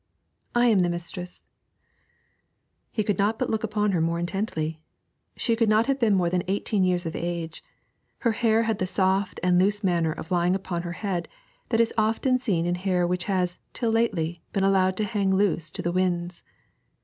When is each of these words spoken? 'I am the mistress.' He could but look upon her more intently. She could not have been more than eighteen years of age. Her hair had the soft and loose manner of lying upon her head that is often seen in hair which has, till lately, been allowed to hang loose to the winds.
'I 0.55 0.65
am 0.65 0.79
the 0.79 0.89
mistress.' 0.89 1.43
He 2.91 3.03
could 3.03 3.17
but 3.17 3.51
look 3.51 3.63
upon 3.63 3.91
her 3.91 4.01
more 4.01 4.17
intently. 4.17 4.81
She 5.37 5.55
could 5.55 5.69
not 5.69 5.85
have 5.85 5.99
been 5.99 6.15
more 6.15 6.27
than 6.31 6.41
eighteen 6.47 6.83
years 6.83 7.05
of 7.05 7.15
age. 7.15 7.63
Her 8.21 8.31
hair 8.31 8.63
had 8.63 8.79
the 8.79 8.87
soft 8.87 9.39
and 9.43 9.59
loose 9.59 9.83
manner 9.83 10.11
of 10.11 10.31
lying 10.31 10.55
upon 10.55 10.81
her 10.81 10.93
head 10.93 11.27
that 11.69 11.79
is 11.79 11.93
often 11.99 12.39
seen 12.39 12.65
in 12.65 12.73
hair 12.81 13.05
which 13.05 13.25
has, 13.25 13.59
till 13.73 13.91
lately, 13.91 14.41
been 14.53 14.63
allowed 14.63 14.97
to 14.97 15.03
hang 15.03 15.35
loose 15.35 15.69
to 15.69 15.83
the 15.83 15.91
winds. 15.91 16.41